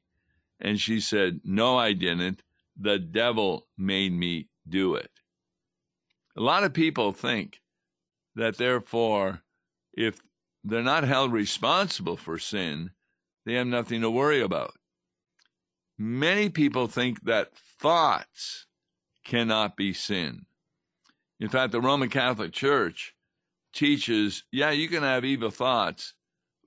And 0.59 0.79
she 0.79 0.99
said, 0.99 1.41
No, 1.43 1.77
I 1.77 1.93
didn't. 1.93 2.43
The 2.79 2.99
devil 2.99 3.67
made 3.77 4.13
me 4.13 4.49
do 4.67 4.95
it. 4.95 5.11
A 6.35 6.41
lot 6.41 6.63
of 6.63 6.73
people 6.73 7.11
think 7.11 7.61
that 8.35 8.57
therefore, 8.57 9.41
if 9.93 10.19
they're 10.63 10.83
not 10.83 11.03
held 11.03 11.33
responsible 11.33 12.17
for 12.17 12.37
sin, 12.37 12.91
they 13.45 13.53
have 13.53 13.67
nothing 13.67 14.01
to 14.01 14.11
worry 14.11 14.41
about. 14.41 14.73
Many 15.97 16.49
people 16.49 16.87
think 16.87 17.23
that 17.23 17.55
thoughts 17.55 18.67
cannot 19.25 19.75
be 19.75 19.93
sin. 19.93 20.45
In 21.39 21.49
fact, 21.49 21.71
the 21.71 21.81
Roman 21.81 22.09
Catholic 22.09 22.51
Church 22.51 23.15
teaches, 23.73 24.43
yeah, 24.51 24.71
you 24.71 24.87
can 24.87 25.03
have 25.03 25.25
evil 25.25 25.51
thoughts, 25.51 26.13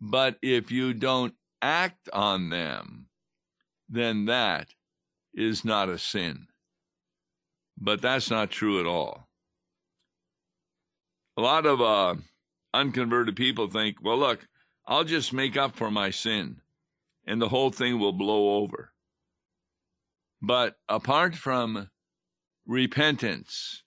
but 0.01 0.37
if 0.43 0.71
you 0.71 0.95
don't 0.95 1.35
act 1.63 2.09
on 2.13 2.51
them, 2.51 3.07
then 3.89 4.27
that 4.27 4.69
is 5.35 5.65
not 5.65 5.89
a 5.89 5.99
sin. 5.99 6.47
But 7.79 8.03
that's 8.03 8.31
not 8.31 8.51
true 8.51 8.81
at 8.81 8.87
all. 8.87 9.29
A 11.37 11.41
lot 11.41 11.67
of 11.67 11.81
uh, 11.81 12.15
unconverted 12.75 13.37
people 13.37 13.69
think, 13.69 13.97
well, 14.03 14.19
look, 14.19 14.47
I'll 14.87 15.05
just 15.05 15.33
make 15.33 15.57
up 15.57 15.77
for 15.77 15.91
my 15.91 16.11
sin 16.11 16.61
and 17.27 17.41
the 17.41 17.49
whole 17.49 17.71
thing 17.71 17.99
will 17.99 18.13
blow 18.13 18.57
over. 18.57 18.93
But 20.43 20.77
apart 20.89 21.35
from 21.37 21.91
repentance 22.67 23.83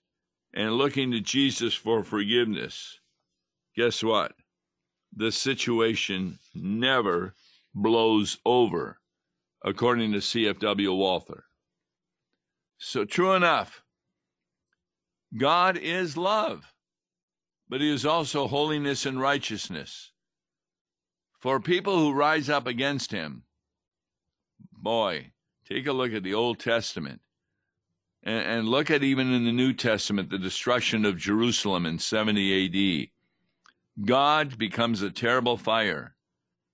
and 0.54 0.72
looking 0.72 1.10
to 1.10 1.20
Jesus 1.20 1.74
for 1.74 2.04
forgiveness, 2.04 3.00
guess 3.76 4.02
what? 4.02 4.32
The 5.16 5.30
situation 5.30 6.38
never 6.54 7.34
blows 7.74 8.38
over, 8.44 8.98
according 9.64 10.12
to 10.12 10.18
CFW 10.18 10.96
Walther. 10.96 11.44
So, 12.78 13.04
true 13.04 13.32
enough, 13.32 13.82
God 15.36 15.76
is 15.76 16.16
love, 16.16 16.72
but 17.68 17.80
He 17.80 17.92
is 17.92 18.04
also 18.04 18.46
holiness 18.46 19.06
and 19.06 19.20
righteousness. 19.20 20.10
For 21.38 21.60
people 21.60 21.98
who 21.98 22.12
rise 22.12 22.48
up 22.48 22.66
against 22.66 23.10
Him, 23.10 23.44
boy, 24.72 25.32
take 25.68 25.86
a 25.86 25.92
look 25.92 26.12
at 26.12 26.22
the 26.22 26.34
Old 26.34 26.58
Testament 26.58 27.20
and, 28.22 28.44
and 28.44 28.68
look 28.68 28.90
at 28.90 29.02
even 29.02 29.32
in 29.32 29.44
the 29.44 29.52
New 29.52 29.72
Testament 29.72 30.30
the 30.30 30.38
destruction 30.38 31.04
of 31.04 31.16
Jerusalem 31.16 31.86
in 31.86 31.98
70 31.98 33.04
AD. 33.04 33.13
God 34.02 34.58
becomes 34.58 35.02
a 35.02 35.10
terrible 35.10 35.56
fire, 35.56 36.16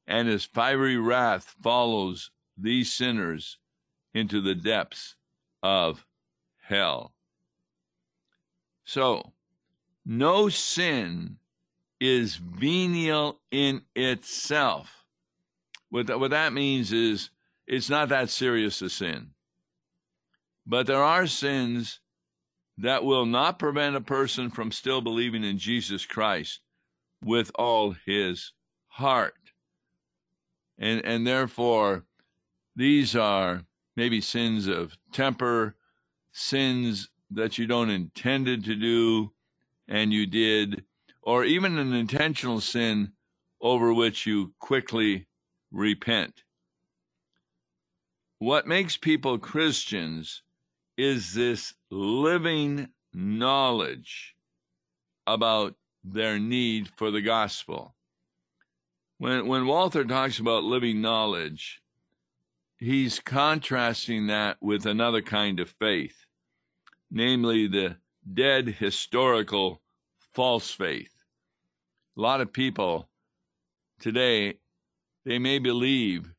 and 0.07 0.27
his 0.27 0.45
fiery 0.45 0.97
wrath 0.97 1.55
follows 1.62 2.31
these 2.57 2.93
sinners 2.93 3.59
into 4.15 4.41
the 4.41 4.55
depths 4.55 5.17
of 5.62 6.07
hell. 6.62 7.12
So, 8.85 9.33
no 10.05 10.49
sin 10.49 11.37
is 12.00 12.37
venial 12.37 13.41
in 13.50 13.83
itself. 13.95 15.05
What 15.91 16.07
that, 16.07 16.19
what 16.19 16.31
that 16.31 16.53
means 16.53 16.93
is 16.93 17.31
it's 17.67 17.91
not 17.91 18.09
that 18.09 18.31
serious 18.31 18.81
a 18.81 18.89
sin. 18.89 19.31
But 20.67 20.87
there 20.87 21.03
are 21.03 21.27
sins 21.27 22.00
that 22.79 23.05
will 23.05 23.27
not 23.27 23.59
prevent 23.59 23.97
a 23.97 24.00
person 24.00 24.50
from 24.50 24.73
still 24.73 25.03
believing 25.03 25.45
in 25.45 25.59
Jesus 25.59 26.07
Christ 26.07 26.61
with 27.23 27.50
all 27.55 27.95
his 28.07 28.53
heart. 28.89 29.35
And, 30.79 31.05
and 31.05 31.27
therefore, 31.27 32.05
these 32.75 33.15
are 33.15 33.65
maybe 33.97 34.21
sins 34.21 34.67
of 34.67 34.97
temper, 35.12 35.77
sins 36.33 37.11
that 37.31 37.59
you 37.59 37.67
don't 37.67 37.91
intended 37.91 38.65
to 38.65 38.75
do 38.75 39.33
and 39.89 40.12
you 40.12 40.27
did, 40.27 40.85
or 41.23 41.45
even 41.45 41.79
an 41.79 41.93
intentional 41.93 42.61
sin 42.61 43.12
over 43.61 43.93
which 43.93 44.27
you 44.27 44.55
quickly 44.59 45.27
repent. 45.71 46.45
What 48.39 48.67
makes 48.67 48.97
people 48.97 49.39
Christians 49.39 50.43
is 50.97 51.35
this 51.35 51.75
living 51.91 52.89
knowledge 53.12 54.35
about 55.27 55.75
their 56.04 56.38
need 56.38 56.88
for 56.97 57.11
the 57.11 57.21
gospel. 57.21 57.95
When, 59.19 59.47
when 59.47 59.66
Walther 59.66 60.04
talks 60.04 60.38
about 60.38 60.64
living 60.64 61.00
knowledge, 61.00 61.80
he's 62.78 63.21
contrasting 63.21 64.28
that 64.28 64.57
with 64.61 64.87
another 64.87 65.21
kind 65.21 65.61
of 65.61 65.75
faith, 65.78 66.25
namely 67.11 67.66
the 67.66 67.97
dead 68.33 68.69
historical 68.69 69.83
false 70.33 70.71
faith. 70.71 71.12
A 72.16 72.21
lot 72.21 72.40
of 72.40 72.52
people 72.52 73.09
today, 74.00 74.59
they 75.25 75.39
may 75.39 75.58
believe 75.58 76.32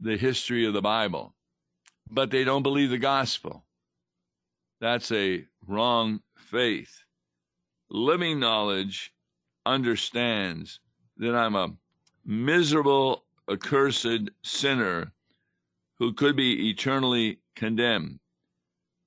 the 0.00 0.16
history 0.16 0.66
of 0.66 0.72
the 0.72 0.82
Bible, 0.82 1.34
but 2.10 2.30
they 2.30 2.44
don't 2.44 2.62
believe 2.62 2.90
the 2.90 2.98
gospel. 2.98 3.64
That's 4.80 5.12
a 5.12 5.44
wrong 5.66 6.20
faith. 6.36 7.03
Living 7.96 8.40
knowledge 8.40 9.12
understands 9.64 10.80
that 11.16 11.32
I'm 11.32 11.54
a 11.54 11.76
miserable, 12.24 13.24
accursed 13.48 14.30
sinner 14.42 15.12
who 16.00 16.12
could 16.12 16.34
be 16.34 16.70
eternally 16.70 17.38
condemned. 17.54 18.18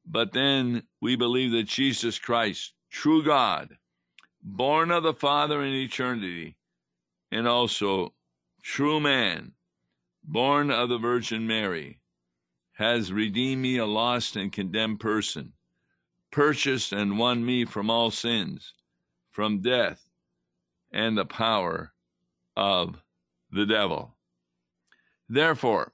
But 0.06 0.32
then 0.32 0.84
we 1.02 1.18
believe 1.18 1.52
that 1.52 1.68
Jesus 1.68 2.18
Christ, 2.18 2.76
true 2.90 3.22
God, 3.22 3.78
born 4.42 4.90
of 4.92 5.04
the 5.04 5.14
Father 5.14 5.62
in 5.64 5.74
eternity, 5.74 6.56
and 7.30 7.46
also 7.46 8.14
true 8.64 9.02
man, 9.02 9.52
born 10.24 10.72
of 10.72 10.88
the 10.88 10.98
Virgin 10.98 11.46
Mary, 11.46 12.00
has 12.72 13.12
redeemed 13.12 13.62
me, 13.62 13.76
a 13.76 13.86
lost 13.86 14.38
and 14.38 14.50
condemned 14.54 15.02
person, 15.02 15.52
purchased 16.32 16.94
and 16.94 17.20
won 17.20 17.46
me 17.46 17.66
from 17.66 17.90
all 17.90 18.12
sins, 18.12 18.74
from 19.38 19.62
death 19.62 20.10
and 20.92 21.16
the 21.16 21.24
power 21.24 21.94
of 22.56 23.04
the 23.52 23.68
devil. 23.68 24.16
Therefore, 25.30 25.94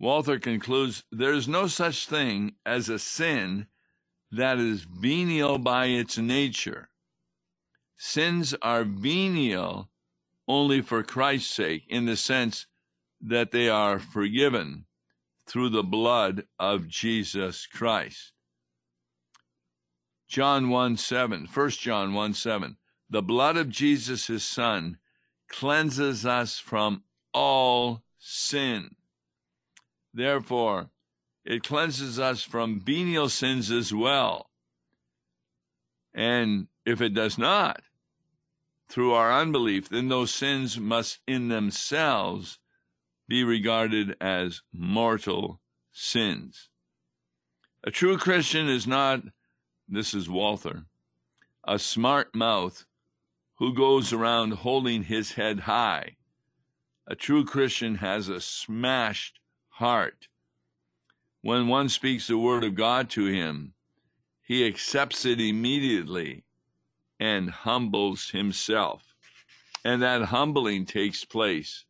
Walther 0.00 0.40
concludes 0.40 1.04
there 1.12 1.32
is 1.32 1.46
no 1.46 1.68
such 1.68 2.08
thing 2.08 2.56
as 2.66 2.88
a 2.88 2.98
sin 2.98 3.68
that 4.32 4.58
is 4.58 4.82
venial 4.82 5.58
by 5.58 5.86
its 5.86 6.18
nature. 6.18 6.88
Sins 7.96 8.52
are 8.60 8.82
venial 8.82 9.88
only 10.48 10.80
for 10.80 11.04
Christ's 11.04 11.54
sake, 11.54 11.84
in 11.88 12.04
the 12.04 12.16
sense 12.16 12.66
that 13.20 13.52
they 13.52 13.68
are 13.68 14.00
forgiven 14.00 14.86
through 15.46 15.68
the 15.68 15.84
blood 15.84 16.46
of 16.58 16.88
Jesus 16.88 17.64
Christ. 17.66 18.33
John 20.28 20.70
1 20.70 20.96
7, 20.96 21.48
1 21.52 21.70
John 21.70 22.14
1 22.14 22.34
7. 22.34 22.76
The 23.10 23.22
blood 23.22 23.56
of 23.56 23.68
Jesus, 23.68 24.26
his 24.26 24.44
son, 24.44 24.98
cleanses 25.48 26.24
us 26.24 26.58
from 26.58 27.04
all 27.32 28.02
sin. 28.18 28.96
Therefore, 30.12 30.90
it 31.44 31.62
cleanses 31.62 32.18
us 32.18 32.42
from 32.42 32.80
venial 32.80 33.28
sins 33.28 33.70
as 33.70 33.92
well. 33.92 34.50
And 36.14 36.68
if 36.86 37.00
it 37.00 37.12
does 37.12 37.36
not, 37.36 37.82
through 38.88 39.12
our 39.12 39.32
unbelief, 39.32 39.88
then 39.88 40.08
those 40.08 40.32
sins 40.32 40.78
must 40.78 41.18
in 41.26 41.48
themselves 41.48 42.58
be 43.28 43.42
regarded 43.42 44.16
as 44.20 44.62
mortal 44.72 45.60
sins. 45.92 46.68
A 47.82 47.90
true 47.90 48.16
Christian 48.16 48.68
is 48.68 48.86
not, 48.86 49.22
this 49.88 50.14
is 50.14 50.28
Walther, 50.28 50.84
a 51.64 51.78
smart 51.78 52.34
mouth 52.34 52.84
who 53.56 53.74
goes 53.74 54.12
around 54.12 54.52
holding 54.52 55.04
his 55.04 55.32
head 55.32 55.60
high. 55.60 56.16
A 57.06 57.14
true 57.14 57.44
Christian 57.44 57.96
has 57.96 58.28
a 58.28 58.40
smashed 58.40 59.38
heart. 59.68 60.28
When 61.42 61.68
one 61.68 61.88
speaks 61.88 62.26
the 62.26 62.38
word 62.38 62.64
of 62.64 62.74
God 62.74 63.10
to 63.10 63.26
him, 63.26 63.74
he 64.42 64.66
accepts 64.66 65.24
it 65.24 65.40
immediately 65.40 66.44
and 67.20 67.50
humbles 67.50 68.30
himself. 68.30 69.14
And 69.84 70.00
that 70.02 70.22
humbling 70.22 70.86
takes 70.86 71.24
place 71.24 71.84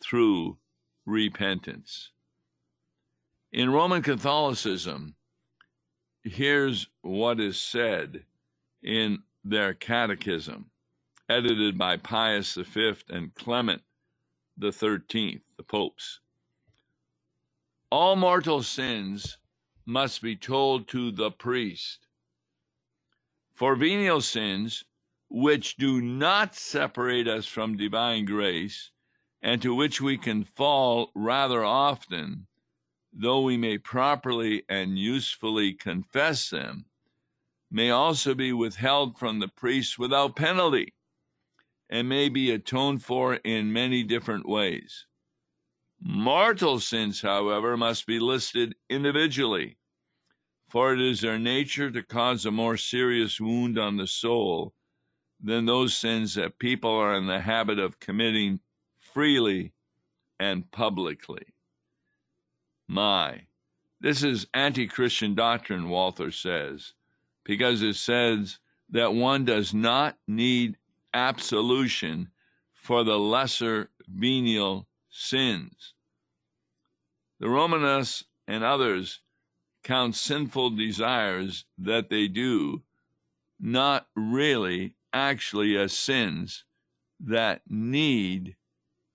through 0.00 0.58
repentance. 1.04 2.10
In 3.50 3.70
Roman 3.70 4.02
Catholicism, 4.02 5.16
here's 6.28 6.86
what 7.02 7.40
is 7.40 7.58
said 7.58 8.24
in 8.82 9.22
their 9.44 9.74
catechism, 9.74 10.70
edited 11.28 11.76
by 11.76 11.96
Pius 11.96 12.54
V 12.54 12.94
and 13.08 13.34
Clement 13.34 13.82
XIII, 14.60 15.42
the 15.56 15.62
popes. 15.66 16.20
All 17.90 18.16
mortal 18.16 18.62
sins 18.62 19.38
must 19.86 20.20
be 20.20 20.36
told 20.36 20.88
to 20.88 21.10
the 21.10 21.30
priest. 21.30 22.06
For 23.54 23.74
venial 23.74 24.20
sins, 24.20 24.84
which 25.30 25.76
do 25.76 26.00
not 26.00 26.54
separate 26.54 27.26
us 27.26 27.46
from 27.46 27.76
divine 27.76 28.24
grace, 28.24 28.90
and 29.42 29.62
to 29.62 29.74
which 29.74 30.00
we 30.00 30.18
can 30.18 30.44
fall 30.44 31.10
rather 31.14 31.64
often, 31.64 32.46
though 33.12 33.42
we 33.42 33.56
may 33.56 33.78
properly 33.78 34.62
and 34.68 34.98
usefully 34.98 35.72
confess 35.72 36.50
them, 36.50 36.84
may 37.70 37.90
also 37.90 38.34
be 38.34 38.52
withheld 38.52 39.18
from 39.18 39.38
the 39.38 39.48
priest 39.48 39.98
without 39.98 40.36
penalty, 40.36 40.94
and 41.90 42.08
may 42.08 42.28
be 42.28 42.50
atoned 42.50 43.02
for 43.02 43.34
in 43.34 43.72
many 43.72 44.02
different 44.02 44.48
ways. 44.48 45.06
Mortal 46.00 46.78
sins, 46.78 47.20
however, 47.20 47.76
must 47.76 48.06
be 48.06 48.20
listed 48.20 48.74
individually, 48.88 49.76
for 50.68 50.92
it 50.92 51.00
is 51.00 51.20
their 51.20 51.38
nature 51.38 51.90
to 51.90 52.02
cause 52.02 52.46
a 52.46 52.50
more 52.50 52.76
serious 52.76 53.40
wound 53.40 53.78
on 53.78 53.96
the 53.96 54.06
soul 54.06 54.74
than 55.42 55.64
those 55.66 55.96
sins 55.96 56.34
that 56.34 56.58
people 56.58 56.90
are 56.90 57.16
in 57.16 57.26
the 57.26 57.40
habit 57.40 57.78
of 57.78 57.98
committing 58.00 58.60
freely 59.00 59.72
and 60.38 60.70
publicly. 60.70 61.46
My, 62.88 63.42
this 64.00 64.22
is 64.24 64.46
anti 64.54 64.86
Christian 64.86 65.34
doctrine, 65.34 65.90
Walther 65.90 66.30
says, 66.30 66.94
because 67.44 67.82
it 67.82 67.96
says 67.96 68.58
that 68.90 69.12
one 69.12 69.44
does 69.44 69.74
not 69.74 70.16
need 70.26 70.78
absolution 71.12 72.30
for 72.72 73.04
the 73.04 73.18
lesser 73.18 73.90
venial 74.08 74.88
sins. 75.10 75.92
The 77.40 77.48
Romanists 77.48 78.24
and 78.46 78.64
others 78.64 79.20
count 79.84 80.14
sinful 80.14 80.70
desires 80.70 81.66
that 81.76 82.08
they 82.08 82.26
do 82.28 82.82
not 83.60 84.06
really 84.16 84.94
actually 85.12 85.76
as 85.76 85.92
sins 85.92 86.64
that 87.20 87.62
need 87.68 88.56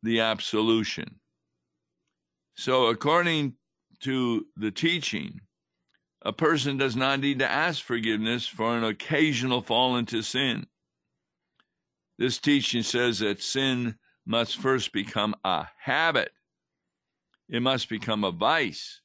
the 0.04 0.20
absolution. 0.20 1.20
So, 2.56 2.88
according 2.88 3.56
to 4.04 4.46
the 4.56 4.72
teaching, 4.72 5.42
a 6.22 6.32
person 6.32 6.78
does 6.78 6.96
not 6.96 7.20
need 7.20 7.40
to 7.40 7.50
ask 7.50 7.84
forgiveness 7.84 8.48
for 8.48 8.78
an 8.78 8.84
occasional 8.84 9.62
fall 9.62 9.98
into 9.98 10.22
sin. 10.22 10.68
This 12.18 12.38
teaching 12.38 12.84
says 12.84 13.20
that 13.20 13.42
sin 13.42 13.96
must 14.26 14.58
first 14.58 14.94
become 14.94 15.36
a 15.44 15.68
habit, 15.78 16.32
it 17.50 17.62
must 17.62 17.90
become 17.90 18.24
a 18.24 18.32
vice 18.32 19.02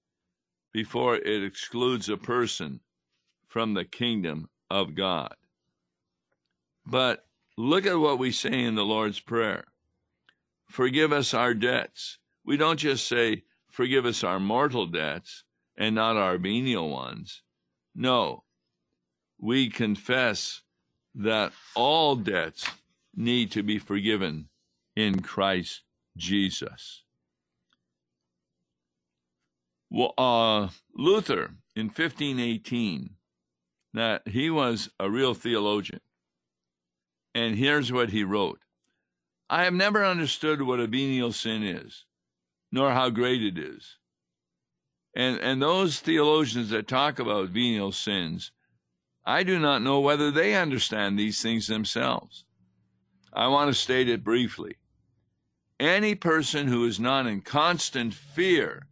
before 0.72 1.16
it 1.16 1.42
excludes 1.42 2.08
a 2.08 2.16
person 2.16 2.80
from 3.48 3.74
the 3.74 3.84
kingdom 3.84 4.48
of 4.70 4.94
God. 4.94 5.34
But 6.86 7.24
look 7.56 7.86
at 7.86 7.98
what 7.98 8.18
we 8.18 8.30
say 8.30 8.62
in 8.62 8.74
the 8.74 8.84
Lord's 8.84 9.20
Prayer 9.20 9.64
Forgive 10.68 11.12
us 11.12 11.32
our 11.32 11.54
debts. 11.54 12.18
We 12.44 12.56
don't 12.56 12.78
just 12.78 13.08
say, 13.08 13.44
Forgive 13.78 14.06
us 14.06 14.24
our 14.24 14.40
mortal 14.40 14.86
debts 14.86 15.44
and 15.76 15.94
not 15.94 16.16
our 16.16 16.36
venial 16.36 16.88
ones. 16.88 17.42
No, 17.94 18.42
we 19.38 19.70
confess 19.70 20.62
that 21.14 21.52
all 21.76 22.16
debts 22.16 22.68
need 23.14 23.52
to 23.52 23.62
be 23.62 23.78
forgiven 23.78 24.48
in 24.96 25.20
Christ 25.20 25.82
Jesus. 26.16 27.04
Well, 29.88 30.12
uh, 30.18 30.70
Luther 30.92 31.52
in 31.76 31.86
1518, 31.86 33.10
that 33.94 34.26
he 34.26 34.50
was 34.50 34.90
a 34.98 35.08
real 35.08 35.34
theologian. 35.34 36.00
And 37.32 37.54
here's 37.54 37.92
what 37.92 38.10
he 38.10 38.24
wrote 38.24 38.58
I 39.48 39.62
have 39.62 39.74
never 39.74 40.04
understood 40.04 40.62
what 40.62 40.80
a 40.80 40.88
venial 40.88 41.30
sin 41.30 41.62
is, 41.62 42.06
nor 42.70 42.92
how 42.92 43.10
great 43.10 43.42
it 43.42 43.58
is. 43.58 43.96
And, 45.14 45.38
and 45.40 45.60
those 45.60 46.00
theologians 46.00 46.70
that 46.70 46.86
talk 46.86 47.18
about 47.18 47.48
venial 47.48 47.92
sins, 47.92 48.52
I 49.24 49.42
do 49.42 49.58
not 49.58 49.82
know 49.82 50.00
whether 50.00 50.30
they 50.30 50.54
understand 50.54 51.18
these 51.18 51.42
things 51.42 51.66
themselves. 51.66 52.44
I 53.32 53.48
want 53.48 53.68
to 53.68 53.74
state 53.74 54.08
it 54.08 54.24
briefly. 54.24 54.76
Any 55.80 56.14
person 56.14 56.66
who 56.66 56.84
is 56.86 56.98
not 56.98 57.26
in 57.26 57.40
constant 57.40 58.14
fear 58.14 58.86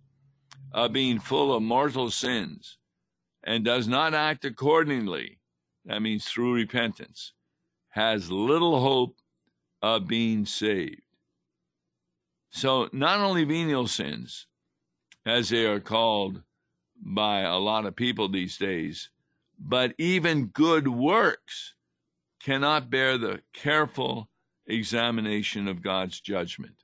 of 0.73 0.93
being 0.93 1.19
full 1.19 1.55
of 1.55 1.63
mortal 1.63 2.11
sins 2.11 2.79
and 3.43 3.65
does 3.65 3.89
not 3.89 4.15
act 4.15 4.45
accordingly, 4.45 5.39
that 5.85 6.03
means 6.03 6.27
through 6.27 6.55
repentance, 6.55 7.33
has 7.91 8.31
little 8.31 8.81
hope 8.81 9.17
of 9.81 10.07
being 10.07 10.45
saved. 10.45 11.06
So, 12.57 12.89
not 12.91 13.21
only 13.21 13.45
venial 13.45 13.87
sins, 13.87 14.47
as 15.27 15.51
they 15.51 15.67
are 15.67 15.79
called 15.79 16.41
by 16.99 17.41
a 17.41 17.59
lot 17.59 17.85
of 17.85 17.97
people 17.97 18.31
these 18.31 18.57
days, 18.57 19.11
but 19.59 19.93
even 19.99 20.47
good 20.47 20.89
works 20.89 21.75
cannot 22.43 22.89
bear 22.89 23.19
the 23.19 23.43
careful 23.53 24.31
examination 24.67 25.69
of 25.69 25.83
God's 25.83 26.19
judgment. 26.19 26.77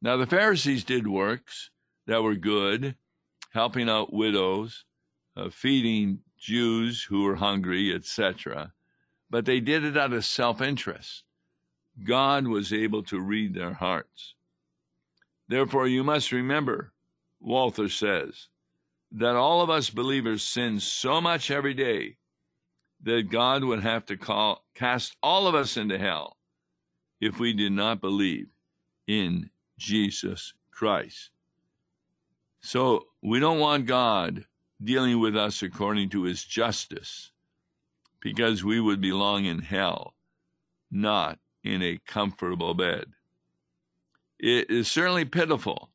Now, 0.00 0.16
the 0.16 0.26
Pharisees 0.26 0.82
did 0.82 1.06
works 1.06 1.70
that 2.08 2.24
were 2.24 2.34
good, 2.34 2.96
helping 3.52 3.88
out 3.88 4.12
widows, 4.12 4.84
uh, 5.36 5.50
feeding 5.50 6.18
Jews 6.36 7.04
who 7.04 7.22
were 7.22 7.36
hungry, 7.36 7.94
etc. 7.94 8.72
But 9.30 9.44
they 9.44 9.60
did 9.60 9.84
it 9.84 9.96
out 9.96 10.12
of 10.12 10.24
self 10.24 10.60
interest. 10.60 11.22
God 12.04 12.46
was 12.46 12.72
able 12.72 13.02
to 13.04 13.20
read 13.20 13.54
their 13.54 13.74
hearts. 13.74 14.34
Therefore, 15.48 15.86
you 15.86 16.02
must 16.02 16.32
remember, 16.32 16.92
Walther 17.40 17.88
says, 17.88 18.48
that 19.10 19.36
all 19.36 19.60
of 19.60 19.68
us 19.68 19.90
believers 19.90 20.42
sin 20.42 20.80
so 20.80 21.20
much 21.20 21.50
every 21.50 21.74
day 21.74 22.16
that 23.02 23.30
God 23.30 23.64
would 23.64 23.82
have 23.82 24.06
to 24.06 24.16
call, 24.16 24.64
cast 24.74 25.16
all 25.22 25.46
of 25.46 25.54
us 25.54 25.76
into 25.76 25.98
hell 25.98 26.38
if 27.20 27.38
we 27.38 27.52
did 27.52 27.72
not 27.72 28.00
believe 28.00 28.48
in 29.06 29.50
Jesus 29.78 30.54
Christ. 30.70 31.30
So 32.60 33.06
we 33.22 33.40
don't 33.40 33.58
want 33.58 33.86
God 33.86 34.46
dealing 34.82 35.20
with 35.20 35.36
us 35.36 35.62
according 35.62 36.10
to 36.10 36.22
his 36.22 36.44
justice 36.44 37.32
because 38.20 38.64
we 38.64 38.80
would 38.80 39.00
belong 39.00 39.44
in 39.44 39.58
hell, 39.58 40.14
not 40.90 41.38
in 41.64 41.82
a 41.82 41.98
comfortable 42.06 42.74
bed. 42.74 43.06
It 44.38 44.70
is 44.70 44.90
certainly 44.90 45.24
pitiful 45.24 45.90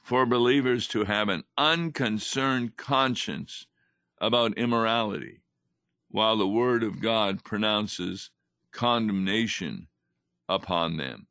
for 0.00 0.24
believers 0.26 0.86
to 0.88 1.04
have 1.04 1.28
an 1.28 1.44
unconcerned 1.58 2.76
conscience 2.76 3.66
about 4.18 4.56
immorality, 4.56 5.40
while 6.08 6.36
the 6.36 6.46
Word 6.46 6.82
of 6.82 7.00
God 7.00 7.42
pronounces 7.42 8.30
condemnation 8.70 9.88
upon 10.48 10.96
them 10.96 11.26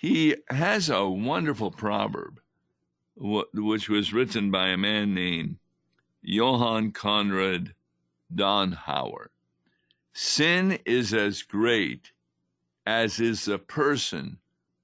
he 0.00 0.36
has 0.48 0.88
a 0.88 1.08
wonderful 1.08 1.72
proverb, 1.72 2.40
which 3.16 3.88
was 3.88 4.12
written 4.12 4.50
by 4.50 4.68
a 4.68 4.76
man 4.76 5.12
named 5.12 5.56
Johann 6.22 6.92
Conrad 6.92 7.74
Dannhauer. 8.32 9.28
Sin 10.20 10.80
is 10.84 11.14
as 11.14 11.42
great 11.42 12.10
as 12.84 13.20
is 13.20 13.44
the 13.44 13.56
person 13.56 14.38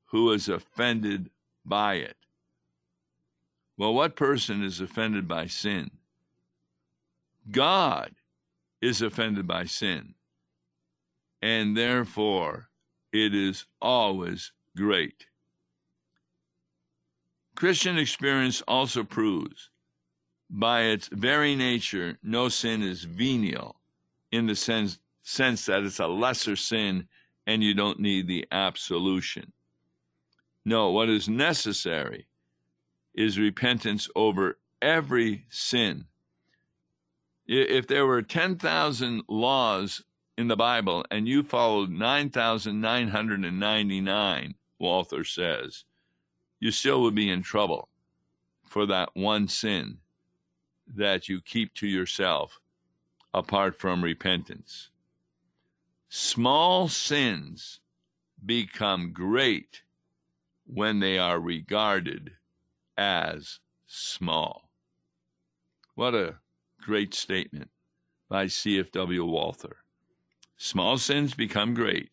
who 0.05 0.31
is 0.31 0.49
offended 0.49 1.29
by 1.64 1.94
it. 1.94 2.16
Well, 3.77 3.94
what 3.94 4.14
person 4.14 4.62
is 4.62 4.81
offended 4.81 5.27
by 5.27 5.49
sin? 5.49 5.90
God 7.51 8.14
is 8.81 9.03
offended 9.03 9.44
by 9.44 9.64
sin, 9.64 10.14
and 11.42 11.77
therefore 11.77 12.68
it 13.12 13.35
is 13.35 13.66
always 13.83 14.53
great. 14.77 15.27
Christian 17.57 17.99
experience 17.99 18.62
also 18.68 19.03
proves, 19.03 19.70
by 20.49 20.83
its 20.83 21.09
very 21.09 21.57
nature, 21.57 22.18
no 22.23 22.49
sin 22.49 22.85
is 22.85 23.03
venial 23.03 23.75
in 24.31 24.47
the 24.47 24.55
sense, 24.55 25.01
sense 25.25 25.67
that 25.67 25.83
it's 25.83 25.99
a 25.99 26.07
lesser 26.07 26.55
sin 26.55 27.09
and 27.47 27.63
you 27.63 27.75
don't 27.75 27.99
need 27.99 28.29
the 28.29 28.47
absolution. 28.53 29.53
No, 30.65 30.91
what 30.91 31.11
is 31.11 31.29
necessary 31.29 32.29
is 33.15 33.39
repentance 33.39 34.09
over 34.15 34.59
every 34.81 35.45
sin. 35.51 36.07
If 37.47 37.87
there 37.87 38.07
were 38.07 38.23
10,000 38.23 39.25
laws 39.29 40.03
in 40.39 40.49
the 40.49 40.57
Bible 40.57 41.05
and 41.11 41.29
you 41.29 41.43
followed 41.43 41.91
9,999, 41.91 44.55
Walther 44.79 45.25
says, 45.25 45.85
you 46.61 46.71
still 46.71 47.03
would 47.03 47.15
be 47.15 47.31
in 47.31 47.43
trouble 47.43 47.91
for 48.67 48.87
that 48.87 49.11
one 49.15 49.49
sin 49.49 49.99
that 50.87 51.29
you 51.29 51.41
keep 51.41 51.75
to 51.75 51.87
yourself 51.87 52.61
apart 53.33 53.79
from 53.79 54.03
repentance. 54.03 54.91
Small 56.16 56.87
sins 56.87 57.81
become 58.46 59.12
great 59.12 59.83
when 60.64 61.00
they 61.00 61.18
are 61.18 61.40
regarded 61.40 62.37
as 62.96 63.59
small. 63.85 64.70
What 65.96 66.14
a 66.14 66.37
great 66.81 67.14
statement 67.14 67.70
by 68.29 68.46
C.F.W. 68.46 69.24
Walther. 69.24 69.79
Small 70.57 70.98
sins 70.98 71.35
become 71.35 71.74
great 71.74 72.11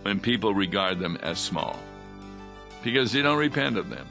when 0.00 0.18
people 0.18 0.54
regard 0.54 1.00
them 1.00 1.18
as 1.22 1.38
small 1.38 1.78
because 2.82 3.12
they 3.12 3.20
don't 3.20 3.36
repent 3.36 3.76
of 3.76 3.90
them. 3.90 4.08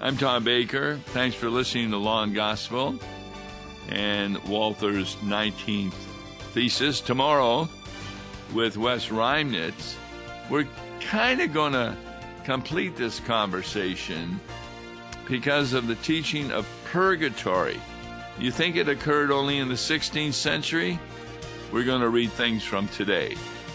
I'm 0.00 0.16
Tom 0.16 0.44
Baker. 0.44 0.96
Thanks 1.08 1.36
for 1.36 1.50
listening 1.50 1.90
to 1.90 1.98
Law 1.98 2.22
and 2.22 2.34
Gospel 2.34 2.98
and 3.90 4.42
Walther's 4.44 5.14
19th 5.16 6.13
thesis. 6.54 7.00
Tomorrow, 7.00 7.68
with 8.54 8.76
Wes 8.76 9.08
Reimnitz, 9.08 9.96
we're 10.48 10.68
kind 11.00 11.40
of 11.40 11.52
going 11.52 11.72
to 11.72 11.96
complete 12.44 12.94
this 12.94 13.18
conversation 13.18 14.38
because 15.28 15.72
of 15.72 15.88
the 15.88 15.96
teaching 15.96 16.52
of 16.52 16.68
purgatory 16.84 17.80
You 18.38 18.50
think 18.50 18.76
it 18.76 18.88
occurred 18.88 19.32
only 19.32 19.58
in 19.58 19.68
the 19.68 19.74
16th 19.74 20.34
century? 20.34 20.98
We're 21.72 21.84
going 21.84 22.02
to 22.02 22.08
read 22.08 22.30
things 22.32 22.62
from 22.62 22.86
today. 22.88 23.36